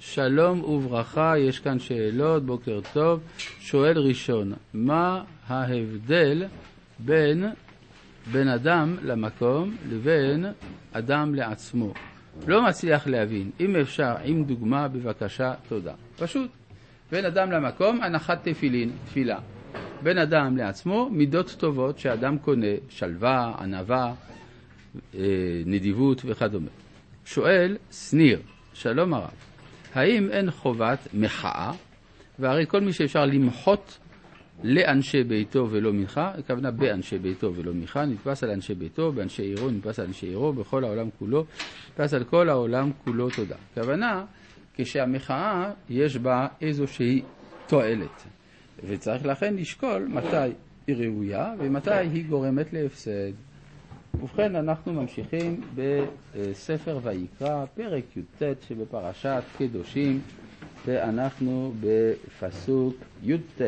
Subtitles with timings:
[0.00, 3.20] שלום וברכה, יש כאן שאלות, בוקר טוב.
[3.60, 6.44] שואל ראשון, מה ההבדל
[6.98, 7.44] בין
[8.32, 10.46] בין אדם למקום לבין
[10.92, 11.94] אדם לעצמו?
[12.46, 13.50] לא מצליח להבין.
[13.60, 15.92] אם אפשר, עם דוגמה, בבקשה, תודה.
[16.18, 16.50] פשוט.
[17.10, 19.38] בין אדם למקום, הנחת תפילין, תפילה.
[20.02, 24.14] בין אדם לעצמו, מידות טובות שאדם קונה, שלווה, ענווה,
[25.14, 25.20] אה,
[25.66, 26.68] נדיבות וכדומה.
[27.24, 28.40] שואל שניר,
[28.74, 29.30] שלום הרב,
[29.94, 31.72] האם אין חובת מחאה,
[32.38, 33.98] והרי כל מי שאפשר למחות
[34.62, 39.70] לאנשי ביתו ולא מנחה, הכוונה באנשי ביתו ולא מנחה, נתפס על אנשי ביתו, באנשי עירו
[39.70, 41.44] נתפס על אנשי עירו, בכל העולם כולו,
[41.90, 43.56] נתפס על כל העולם כולו תודה.
[43.72, 44.24] הכוונה,
[44.74, 47.22] כשהמחאה יש בה איזושהי
[47.66, 48.22] תועלת,
[48.86, 50.52] וצריך לכן לשקול מתי
[50.86, 53.32] היא ראויה ומתי היא גורמת להפסד.
[54.22, 60.20] ובכן, אנחנו ממשיכים בספר ויקרא, פרק י"ט שבפרשת קדושים,
[60.86, 63.62] ואנחנו בפסוק י"ט.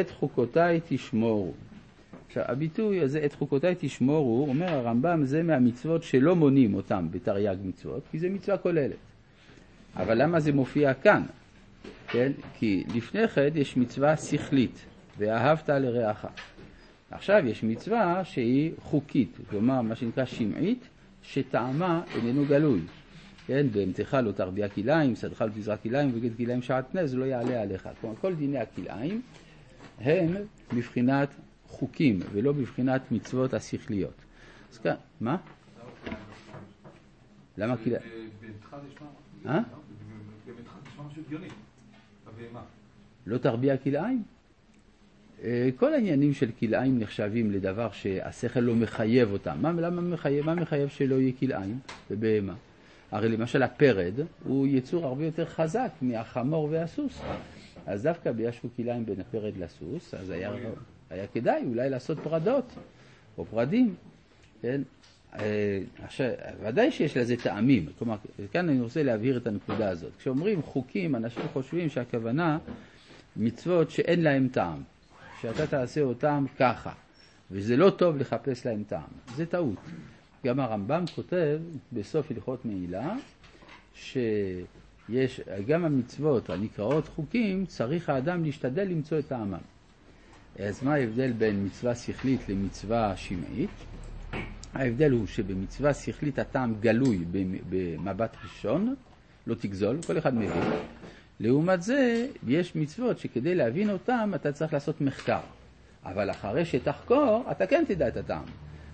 [0.00, 1.52] את חוקותיי תשמורו.
[2.26, 8.02] עכשיו, הביטוי הזה, את חוקותיי תשמורו, אומר הרמב"ם, זה מהמצוות שלא מונים אותם בתרי"ג מצוות,
[8.10, 8.96] כי זה מצווה כוללת.
[9.96, 11.22] אבל למה זה מופיע כאן?
[12.08, 12.32] כן?
[12.58, 14.84] כי לפני כן יש מצווה שכלית,
[15.18, 16.26] ואהבת לרעך.
[17.12, 20.88] עכשיו יש מצווה שהיא חוקית, כלומר מה שנקרא שמעית,
[21.22, 22.80] שטעמה איננו גלוי.
[23.46, 27.88] כן, בהמתך לא תרביע כלאיים, שדך לא תזרע כלאיים וגד כלאיים שעטנז לא יעלה עליך.
[28.00, 29.22] כלומר כל דיני הכלאיים
[29.98, 30.34] הם
[30.72, 31.28] מבחינת
[31.66, 34.24] חוקים ולא מבחינת מצוות השכליות.
[34.72, 35.36] אז כאן, מה?
[37.58, 38.02] למה כלאיים?
[39.46, 39.60] אה?
[43.26, 44.22] לא תרביע כלאיים?
[45.76, 49.58] כל העניינים של כלאיים נחשבים לדבר שהשכל לא מחייב אותם.
[49.60, 51.78] מה, למה מחייב, מה מחייב שלא יהיה כלאיים
[52.10, 52.54] בבהמה?
[53.10, 57.20] הרי למשל הפרד הוא יצור הרבה יותר חזק מהחמור והסוס.
[57.86, 60.52] אז דווקא בישבו כלאיים בין הפרד לסוס, אז היה,
[61.10, 62.72] היה כדאי אולי לעשות פרדות
[63.38, 63.94] או פרדים,
[64.62, 64.82] כן?
[65.34, 66.26] אה, עכשיו,
[66.62, 68.16] ודאי שיש לזה טעמים, כלומר,
[68.52, 70.12] כאן אני רוצה להבהיר את הנקודה הזאת.
[70.18, 72.58] כשאומרים חוקים, אנשים חושבים שהכוונה
[73.36, 74.82] מצוות שאין להם טעם.
[75.42, 76.92] שאתה תעשה אותם ככה,
[77.50, 79.10] וזה לא טוב לחפש להם טעם.
[79.36, 79.78] זה טעות.
[80.44, 81.60] גם הרמב"ם כותב
[81.92, 83.14] בסוף הלכות מעילה,
[83.94, 89.58] שיש, גם המצוות הנקראות חוקים, צריך האדם להשתדל למצוא את טעמם.
[90.58, 93.70] אז מה ההבדל בין מצווה שכלית למצווה שמעית?
[94.74, 97.24] ההבדל הוא שבמצווה שכלית הטעם גלוי
[97.70, 98.94] במבט ראשון,
[99.46, 100.62] לא תגזול, כל אחד מבין.
[101.42, 105.40] לעומת זה, יש מצוות שכדי להבין אותן אתה צריך לעשות מחקר.
[106.04, 108.44] אבל אחרי שתחקור, אתה כן תדע את הטעם.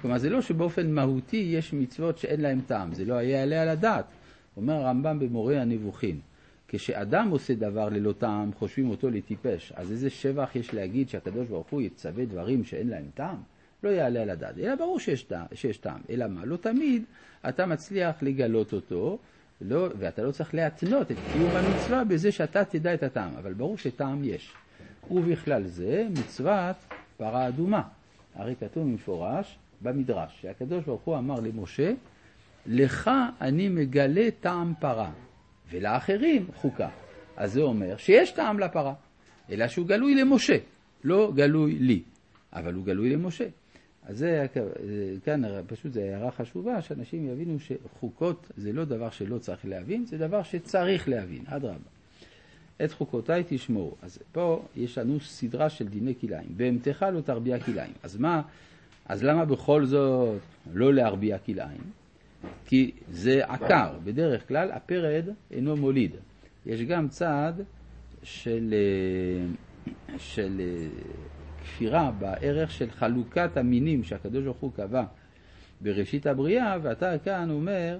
[0.00, 4.04] כלומר, זה לא שבאופן מהותי יש מצוות שאין להן טעם, זה לא יעלה על הדעת.
[4.56, 6.20] אומר הרמב"ם במורה הנבוכים,
[6.68, 11.66] כשאדם עושה דבר ללא טעם, חושבים אותו לטיפש, אז איזה שבח יש להגיד שהקדוש ברוך
[11.70, 13.36] הוא יצווה דברים שאין להם טעם?
[13.82, 14.58] לא יעלה על הדעת.
[14.58, 14.98] אלא ברור
[15.54, 16.00] שיש טעם.
[16.10, 16.44] אלא מה?
[16.44, 17.02] לא תמיד
[17.48, 19.18] אתה מצליח לגלות אותו,
[19.64, 23.78] לא, ואתה לא צריך להתנות את קיום המצווה בזה שאתה תדע את הטעם, אבל ברור
[23.78, 24.52] שטעם יש.
[25.10, 26.76] ובכלל זה מצוות
[27.16, 27.82] פרה אדומה.
[28.34, 31.92] הרי כתוב במפורש במדרש, שהקדוש ברוך הוא אמר למשה,
[32.66, 35.10] לך אני מגלה טעם פרה,
[35.70, 36.88] ולאחרים חוקה.
[37.36, 38.94] אז זה אומר שיש טעם לפרה,
[39.50, 40.56] אלא שהוא גלוי למשה,
[41.04, 42.02] לא גלוי לי,
[42.52, 43.46] אבל הוא גלוי למשה.
[44.06, 44.46] אז זה,
[45.24, 50.18] כאן פשוט זו הערה חשובה, שאנשים יבינו שחוקות זה לא דבר שלא צריך להבין, זה
[50.18, 51.90] דבר שצריך להבין, אדרבה.
[52.84, 53.96] את חוקותיי תשמעו.
[54.02, 56.48] אז פה יש לנו סדרה של דיני כלאיים.
[56.56, 57.92] בהמתך לא תרביע כלאיים.
[58.02, 58.42] אז מה,
[59.06, 60.40] אז למה בכל זאת
[60.72, 61.80] לא להרביע כלאיים?
[62.66, 63.98] כי זה עקר.
[64.04, 66.10] בדרך כלל הפרד אינו מוליד.
[66.66, 67.62] יש גם צעד
[68.22, 68.74] של,
[70.18, 70.60] של
[71.62, 75.04] כפירה בערך של חלוקת המינים שהקדוש ברוך הוא קבע
[75.80, 77.98] בראשית הבריאה, ואתה כאן אומר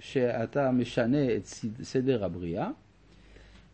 [0.00, 1.46] שאתה משנה את
[1.82, 2.70] סדר הבריאה.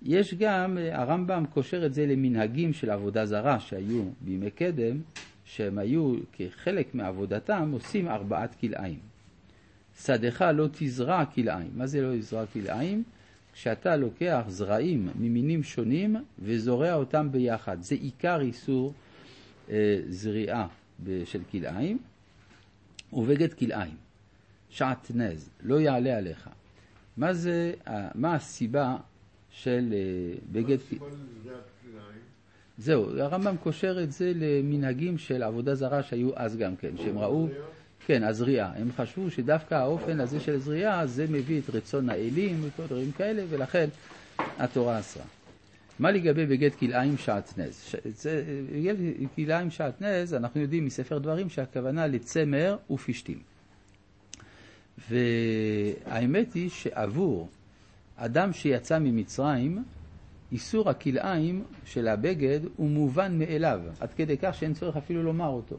[0.03, 5.01] יש גם, הרמב"ם קושר את זה למנהגים של עבודה זרה שהיו בימי קדם,
[5.45, 8.99] שהם היו כחלק מעבודתם עושים ארבעת כלאיים.
[10.03, 11.71] שדך לא תזרע כלאיים.
[11.75, 13.03] מה זה לא יזרע כלאיים?
[13.53, 17.77] כשאתה לוקח זרעים ממינים שונים וזורע אותם ביחד.
[17.81, 19.10] זה עיקר איסור אה,
[20.09, 20.67] זריעה
[21.25, 21.99] של כלאיים,
[23.13, 23.97] ובגד כלאיים,
[24.69, 26.49] שעטנז, לא יעלה עליך.
[27.17, 27.73] מה זה,
[28.15, 28.97] מה הסיבה
[29.51, 31.15] של אה, בגד כלאיים?
[32.79, 37.49] זהו, הרמב"ם קושר את זה למנהגים של עבודה זרה שהיו אז גם כן, שהם ראו,
[38.07, 38.73] כן, הזריעה.
[38.77, 43.43] הם חשבו שדווקא האופן הזה של זריעה, זה מביא את רצון האלים וכל דברים כאלה,
[43.49, 43.89] ולכן
[44.39, 45.25] התורה אסרה.
[46.01, 47.95] מה לגבי בגט כלאיים שעטנז?
[48.73, 48.97] בגט
[49.37, 53.39] כלאיים שעטנז, אנחנו יודעים מספר דברים שהכוונה לצמר ופשתים.
[55.11, 57.49] והאמת היא שעבור
[58.17, 59.85] אדם שיצא ממצרים,
[60.53, 65.79] איסור הכלאיים של הבגד הוא מובן מאליו, עד כדי כך שאין צורך אפילו לומר אותו.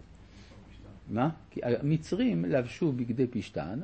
[1.10, 1.30] מה?
[1.52, 3.80] כי המצרים לבשו בגדי פשתן,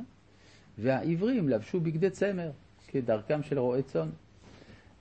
[0.78, 2.52] והעברים לבשו בגדי צמר,
[2.88, 4.10] כדרכם של רועי צאן.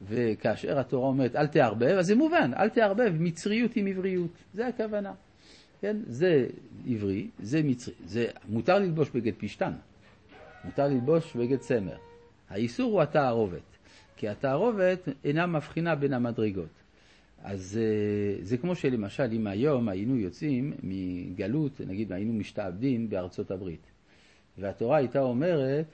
[0.02, 5.12] וכאשר התורה אומרת אל תערבב, אז זה מובן, אל תערבב מצריות עם עבריות, זה הכוונה.
[5.80, 5.96] כן?
[6.06, 6.46] זה
[6.88, 9.72] עברי, זה מצרי, זה מותר ללבוש בגד פשתן,
[10.64, 11.96] מותר ללבוש בגד צמר.
[12.48, 13.76] האיסור הוא התערובת,
[14.16, 16.68] כי התערובת אינה מבחינה בין המדרגות.
[17.42, 23.86] אז אה, זה כמו שלמשל אם היום היינו יוצאים מגלות, נגיד היינו משתעבדים בארצות הברית,
[24.58, 25.86] והתורה הייתה אומרת,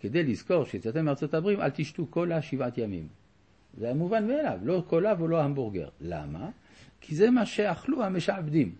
[0.00, 3.08] כדי לזכור שיצאתם מארצות הברית, אל תשתו קולה שבעת ימים.
[3.80, 5.88] זה היה מובן מאליו, לא קולה ולא המבורגר.
[6.00, 6.50] למה?
[7.00, 8.74] כי זה מה שאכלו המשעבדים.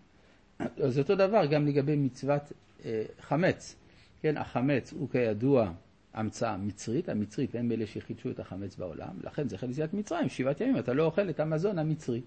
[0.58, 2.52] אז אותו דבר גם לגבי מצוות
[2.85, 3.76] אה, חמץ.
[4.23, 5.73] כן, החמץ הוא כידוע
[6.14, 10.61] המצאה מצרית, המצרית הם אלה שחידשו את החמץ בעולם, לכן זה חלק יציאת מצרים, שבעת
[10.61, 12.20] ימים אתה לא אוכל את המזון המצרי.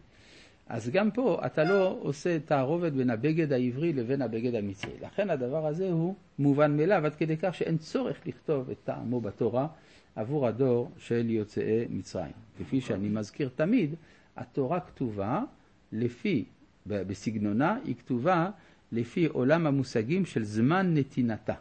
[0.68, 4.94] אז גם פה אתה לא עושה תערובת בין הבגד העברי לבין הבגד המצרי.
[5.02, 9.68] לכן הדבר הזה הוא מובן מאליו, עד כדי כך שאין צורך לכתוב את טעמו בתורה
[10.16, 12.32] עבור הדור של יוצאי מצרים.
[12.60, 13.96] כפי שאני מזכיר תמיד,
[14.38, 15.44] התורה כתובה
[15.92, 16.46] לפי,
[16.86, 18.50] בסגנונה, היא כתובה
[18.92, 21.54] לפי עולם המושגים של זמן נתינתה.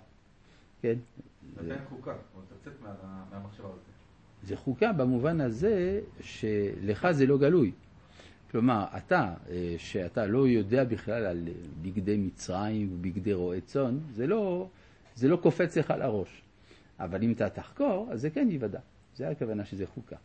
[0.82, 0.94] כן?
[1.60, 2.14] זה חוקה,
[2.60, 2.72] תצאת
[3.31, 3.78] מהמחשבה הזאת.
[4.43, 7.72] זה חוקה במובן הזה שלך זה לא גלוי.
[8.50, 11.49] כלומר, אתה, אה, שאתה לא יודע בכלל על
[11.82, 14.69] בגדי מצרים ובגדי רועי צאן, זה לא,
[15.14, 16.43] זה לא קופץ לך לראש.
[17.04, 18.81] אבל אם אתה תחקור, אז זה כן ייוודע.
[19.16, 20.16] זה הכוונה שזה חוקה.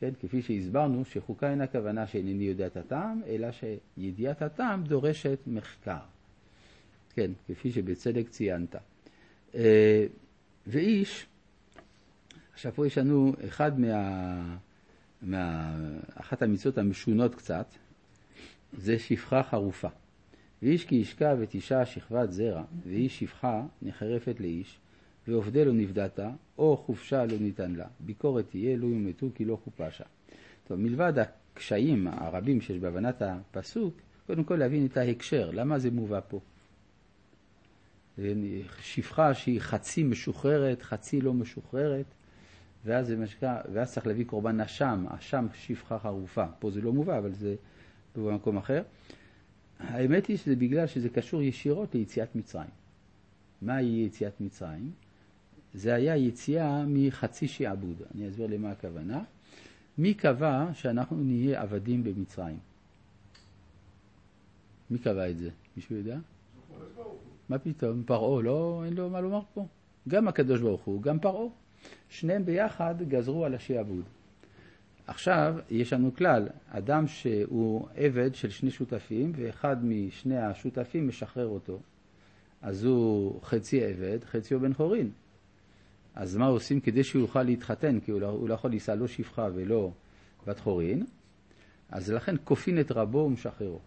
[0.00, 5.98] כן, כפי שהסברנו, שחוקה אין הכוונה שאינני יודע את הטעם, אלא שידיעת הטעם דורשת מחקר.
[7.14, 8.76] כן, כפי שבצדק ציינת.
[9.54, 10.06] אה,
[10.66, 11.26] ואיש,
[12.54, 14.56] עכשיו פה יש לנו אחד מה...
[15.22, 15.74] מה...
[16.14, 17.66] אחת המצוות המשונות קצת,
[18.72, 19.88] זה שפחה חרופה.
[20.62, 24.78] ואיש כי ישכב את אישה שכבת זרע, ואיש שפחה נחרפת לאיש,
[25.28, 26.20] ועובדי לא נפדת,
[26.58, 27.86] או חופשה לא ניתן לה.
[28.00, 30.04] ביקורת תהיה, לו יומתו כי לא חופשה.
[30.68, 33.94] טוב, מלבד הקשיים הרבים שיש בהבנת הפסוק,
[34.26, 36.40] קודם כל להבין את ההקשר, למה זה מובא פה.
[38.80, 42.06] שפחה שהיא חצי משוחררת, חצי לא משוחררת,
[42.84, 46.44] ואז, משקע, ואז צריך להביא קורבן אשם, אשם שפחה חרופה.
[46.58, 47.54] פה זה לא מובא, אבל זה
[48.16, 48.82] במקום אחר.
[49.78, 52.70] האמת היא שזה בגלל שזה קשור ישירות ליציאת מצרים.
[53.62, 54.90] מהי יציאת מצרים?
[55.76, 58.02] זה היה יציאה מחצי שעבוד.
[58.14, 59.22] אני אסביר למה הכוונה.
[59.98, 62.58] מי קבע שאנחנו נהיה עבדים במצרים?
[64.90, 65.50] מי קבע את זה?
[65.76, 66.18] מישהו יודע?
[67.48, 68.02] מה פתאום?
[68.06, 69.66] פרעה, לא, אין לו מה לומר פה.
[70.08, 71.48] גם הקדוש ברוך הוא, גם פרעה.
[72.08, 74.04] שניהם ביחד גזרו על השעבוד.
[75.06, 81.80] עכשיו, יש לנו כלל, אדם שהוא עבד של שני שותפים, ואחד משני השותפים משחרר אותו.
[82.62, 85.10] אז הוא חצי עבד, חצי הוא בן חורין.
[86.16, 88.00] אז מה עושים כדי שהוא יוכל להתחתן?
[88.00, 89.92] כי הוא לא, הוא לא יכול לישא לא שפחה ולא
[90.46, 91.06] בת חורין.
[91.90, 93.78] אז לכן כופין את רבו ומשחררו.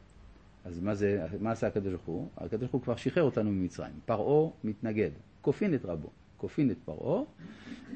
[0.65, 2.29] אז מה, זה, מה עשה הקדוש ברוך הוא?
[2.37, 3.93] הקדוש ברוך הוא כבר שחרר אותנו ממצרים.
[4.05, 5.09] פרעה מתנגד,
[5.41, 7.23] כופין את רבו, כופין את פרעה,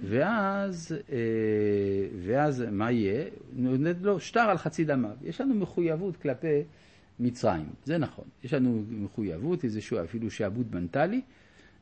[0.03, 1.17] ואז, אה,
[2.25, 3.25] ואז מה יהיה?
[3.53, 5.15] נותנת לו שטר על חצי דמיו.
[5.21, 6.63] יש לנו מחויבות כלפי
[7.19, 8.25] מצרים, זה נכון.
[8.43, 11.21] יש לנו מחויבות, איזשהו אפילו שעבוד מנטלי,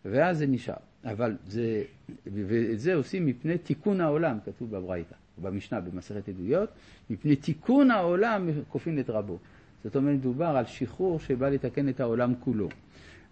[0.05, 0.90] ואז זה נשאר.
[1.05, 1.83] אבל זה,
[2.25, 6.69] ואת זה עושים מפני תיקון העולם, כתוב בברייתא, במשנה, במסכת עדויות,
[7.09, 9.37] מפני תיקון העולם כופין את רבו.
[9.83, 12.69] זאת אומרת, מדובר על שחרור שבא לתקן את העולם כולו.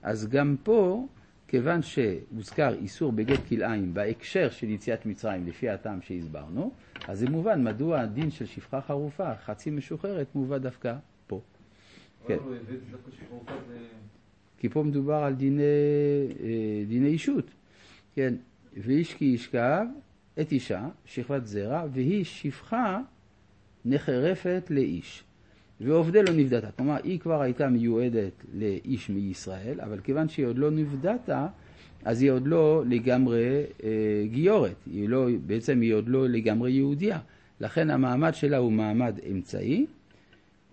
[0.02, 1.08] אז גם פה,
[1.48, 6.72] כיוון שהוזכר איסור בגט כלאיים בהקשר של יציאת מצרים, לפי הטעם שהסברנו,
[7.08, 10.96] אז זה מובן מדוע הדין של שפחה חרופה, חצי משוחררת, מובא דווקא
[11.28, 11.42] פה.
[12.28, 12.38] כן.
[14.58, 15.62] כי פה מדובר על דיני,
[16.40, 17.46] אה, דיני אישות.
[18.20, 18.34] כן,
[18.78, 19.86] ואיש כי ישכב
[20.42, 23.00] את אישה, שכבת זרע, והיא שפחה
[23.86, 25.24] נחרפת לאיש.
[25.82, 26.72] ועובדי לא נבדתה.
[26.72, 31.48] כלומר, היא כבר הייתה מיועדת לאיש מישראל, אבל כיוון שהיא עוד לא נבדתה,
[32.06, 33.90] אז היא עוד לא לגמרי אה,
[34.32, 34.76] גיורת.
[34.86, 37.20] היא לא, בעצם היא עוד לא לגמרי יהודייה.
[37.60, 39.86] לכן המעמד שלה הוא מעמד אמצעי,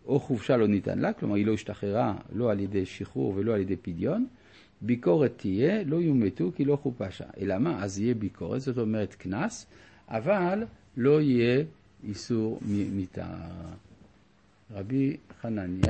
[0.07, 3.61] או חופשה לא ניתן לה, כלומר היא לא השתחררה לא על ידי שחרור ולא על
[3.61, 4.27] ידי פדיון,
[4.81, 7.25] ביקורת תהיה, לא יומתו כי לא חופשה.
[7.41, 7.85] אלא מה?
[7.85, 9.67] אז יהיה ביקורת, זאת אומרת קנס,
[10.09, 10.65] אבל
[10.97, 11.65] לא יהיה
[12.05, 12.61] איסור
[12.93, 13.27] מיתה.
[14.75, 15.85] רבי חנניה